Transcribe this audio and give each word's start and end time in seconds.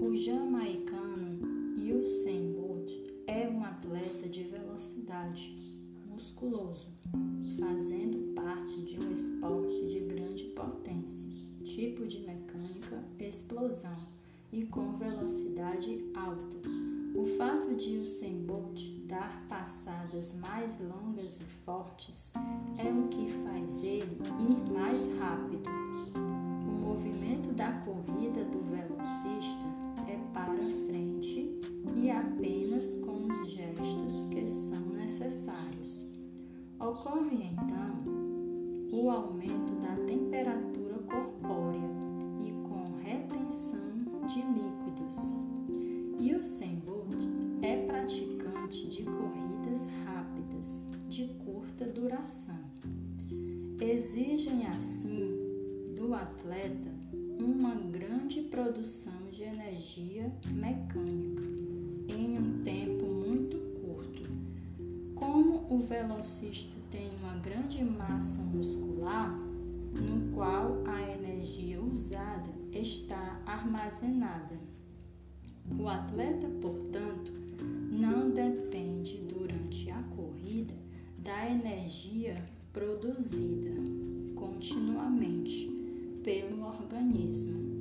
O 0.00 0.14
jamaicano 0.14 1.40
Usain 1.98 2.52
Bolt 2.52 2.88
é 3.26 3.48
um 3.48 3.64
atleta 3.64 4.28
de 4.28 4.44
velocidade, 4.44 5.52
musculoso, 6.06 6.88
fazendo 7.58 8.32
parte 8.32 8.80
de 8.82 8.96
um 9.00 9.12
esporte 9.12 9.86
de 9.86 9.98
grande 9.98 10.44
potência, 10.54 11.28
tipo 11.64 12.06
de 12.06 12.20
mecânica, 12.20 13.02
explosão 13.18 13.98
e 14.52 14.64
com 14.66 14.96
velocidade 14.98 15.98
alta. 16.14 16.68
O 17.16 17.24
fato 17.36 17.74
de 17.74 17.98
Usain 17.98 18.46
Bolt 18.46 18.80
dar 19.08 19.44
passadas 19.48 20.36
mais 20.36 20.78
longas 20.80 21.40
e 21.40 21.44
fortes 21.64 22.32
é 22.78 22.88
o 22.88 23.08
que 23.08 23.26
faz 23.42 23.82
ele 23.82 24.16
ir 24.48 24.72
mais 24.72 25.08
rápido. 25.18 25.68
O 26.14 26.86
movimento 26.86 27.52
da 27.52 27.72
corrida 27.80 28.44
do 28.44 28.62
velocista 28.62 29.77
Ocorre 36.80 37.50
então 37.52 37.98
o 38.92 39.10
aumento 39.10 39.74
da 39.80 39.96
temperatura 40.06 40.94
corpórea 41.08 41.90
e 42.40 42.52
com 42.68 42.84
retenção 43.02 43.98
de 44.28 44.40
líquidos. 44.42 45.34
E 46.20 46.34
o 46.34 46.40
Bolt 46.84 47.24
é 47.62 47.84
praticante 47.84 48.88
de 48.88 49.02
corridas 49.02 49.88
rápidas 50.04 50.80
de 51.08 51.26
curta 51.44 51.84
duração. 51.84 52.60
Exigem 53.80 54.64
assim 54.68 55.36
do 55.96 56.14
atleta 56.14 56.94
uma 57.40 57.74
grande 57.74 58.42
produção 58.42 59.26
de 59.32 59.42
energia 59.42 60.32
mecânica 60.52 61.67
velocista 65.88 66.76
tem 66.90 67.08
uma 67.22 67.36
grande 67.36 67.82
massa 67.82 68.42
muscular, 68.42 69.34
no 69.98 70.34
qual 70.34 70.82
a 70.86 71.00
energia 71.12 71.80
usada 71.80 72.50
está 72.72 73.40
armazenada. 73.46 74.58
O 75.80 75.88
atleta, 75.88 76.46
portanto, 76.60 77.32
não 77.90 78.30
depende 78.30 79.16
durante 79.22 79.90
a 79.90 80.02
corrida 80.14 80.74
da 81.18 81.50
energia 81.50 82.34
produzida 82.72 83.74
continuamente 84.36 85.68
pelo 86.22 86.64
organismo, 86.64 87.80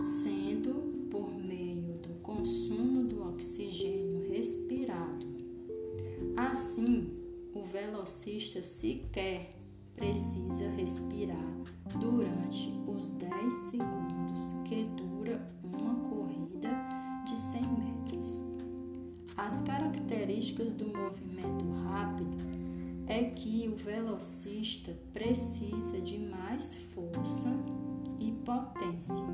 sendo 0.00 1.08
por 1.10 1.34
meio 1.34 1.94
do 1.94 2.14
consumo 2.22 3.04
do 3.04 3.28
oxigênio 3.28 4.28
respirado. 4.30 5.26
Assim, 6.36 7.23
o 7.54 7.62
velocista 7.62 8.62
sequer 8.62 9.50
precisa 9.94 10.68
respirar 10.70 11.54
durante 12.00 12.72
os 12.88 13.12
10 13.12 13.54
segundos 13.70 14.52
que 14.64 14.84
dura 14.96 15.40
uma 15.62 15.94
corrida 16.08 16.70
de 17.26 17.38
100 17.38 17.62
metros. 17.62 18.42
As 19.36 19.62
características 19.62 20.72
do 20.72 20.86
movimento 20.86 21.64
rápido 21.84 22.36
é 23.06 23.24
que 23.30 23.68
o 23.68 23.76
velocista 23.76 24.96
precisa 25.12 26.00
de 26.00 26.18
mais 26.18 26.74
força 26.92 27.50
e 28.18 28.32
potência. 28.44 29.24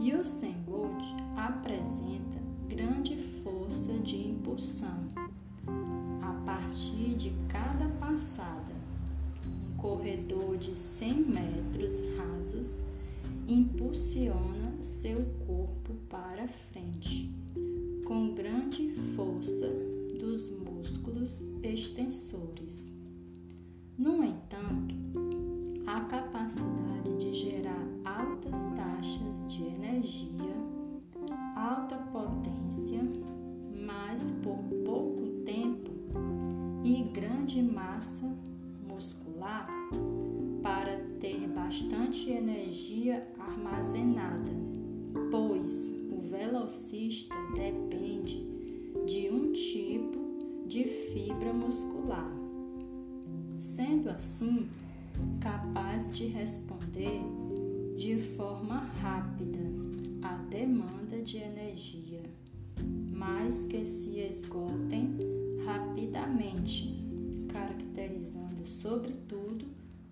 E 0.00 0.12
o 0.14 0.22
Bolt 0.64 1.04
apresenta 1.36 2.40
grande 2.66 3.16
força 3.42 3.92
de 3.98 4.30
impulsão 4.30 5.06
partir 6.80 7.14
de 7.14 7.30
cada 7.46 7.88
passada. 8.00 8.72
Um 9.46 9.76
corredor 9.76 10.56
de 10.56 10.74
100 10.74 11.12
metros 11.26 12.00
rasos 12.16 12.82
impulsiona 13.46 14.72
seu 14.80 15.16
corpo 15.46 15.92
para 16.08 16.48
frente 16.72 17.30
com 18.06 18.34
grande 18.34 18.94
força 19.14 19.49
grande 37.50 37.62
massa 37.62 38.32
muscular 38.88 39.68
para 40.62 40.98
ter 41.18 41.48
bastante 41.48 42.30
energia 42.30 43.26
armazenada, 43.40 44.52
pois 45.32 45.92
o 46.12 46.20
velocista 46.20 47.34
depende 47.54 48.46
de 49.04 49.30
um 49.30 49.52
tipo 49.52 50.68
de 50.68 50.84
fibra 50.84 51.52
muscular, 51.52 52.30
sendo 53.58 54.10
assim 54.10 54.68
capaz 55.40 56.08
de 56.12 56.26
responder 56.26 57.20
de 57.96 58.16
forma 58.36 58.78
rápida 59.02 59.58
à 60.22 60.36
demanda 60.48 61.20
de 61.24 61.38
energia, 61.38 62.22
mas 63.12 63.64
que 63.64 63.84
se 63.84 64.20
esgotem 64.20 65.16
rapidamente, 65.64 67.09
caracterizando 67.52 68.66
sobretudo 68.66 69.66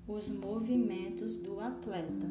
os 0.07 0.31
movimentos 0.31 1.37
do 1.37 1.61
atleta. 1.61 2.29